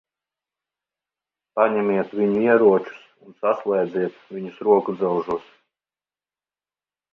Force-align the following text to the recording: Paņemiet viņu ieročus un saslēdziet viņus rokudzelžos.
Paņemiet 1.59 2.15
viņu 2.21 2.41
ieročus 2.47 3.05
un 3.27 3.37
saslēdziet 3.45 4.19
viņus 4.33 4.59
rokudzelžos. 4.71 5.55